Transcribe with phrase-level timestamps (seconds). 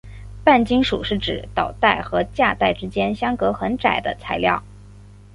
[0.43, 4.63] 半金属是指导带和价带之间相隔很窄的材料。